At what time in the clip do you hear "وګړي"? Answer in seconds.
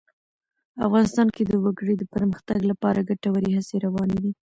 1.63-1.93